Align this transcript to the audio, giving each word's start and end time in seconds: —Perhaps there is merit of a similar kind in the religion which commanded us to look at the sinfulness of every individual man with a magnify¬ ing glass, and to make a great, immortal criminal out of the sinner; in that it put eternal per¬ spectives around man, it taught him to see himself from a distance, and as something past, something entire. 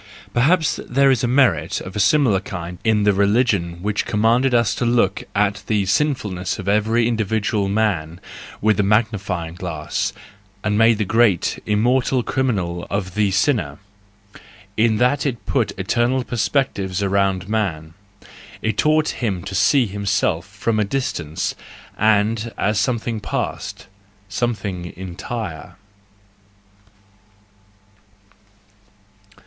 —Perhaps 0.33 0.79
there 0.89 1.11
is 1.11 1.23
merit 1.23 1.79
of 1.79 1.95
a 1.95 1.99
similar 1.99 2.39
kind 2.39 2.79
in 2.83 3.03
the 3.03 3.13
religion 3.13 3.83
which 3.83 4.03
commanded 4.07 4.51
us 4.51 4.73
to 4.73 4.83
look 4.83 5.23
at 5.35 5.61
the 5.67 5.85
sinfulness 5.85 6.57
of 6.57 6.67
every 6.67 7.07
individual 7.07 7.69
man 7.69 8.19
with 8.61 8.79
a 8.79 8.81
magnify¬ 8.81 9.47
ing 9.49 9.53
glass, 9.53 10.11
and 10.63 10.73
to 10.73 10.77
make 10.79 10.99
a 10.99 11.05
great, 11.05 11.59
immortal 11.67 12.23
criminal 12.23 12.81
out 12.85 12.89
of 12.91 13.13
the 13.13 13.29
sinner; 13.29 13.77
in 14.75 14.97
that 14.97 15.23
it 15.23 15.45
put 15.45 15.71
eternal 15.77 16.23
per¬ 16.23 16.35
spectives 16.39 17.03
around 17.03 17.47
man, 17.47 17.93
it 18.63 18.79
taught 18.79 19.09
him 19.09 19.43
to 19.43 19.53
see 19.53 19.85
himself 19.85 20.47
from 20.47 20.79
a 20.79 20.83
distance, 20.83 21.53
and 21.95 22.51
as 22.57 22.79
something 22.79 23.19
past, 23.19 23.85
something 24.29 24.91
entire. 24.97 25.75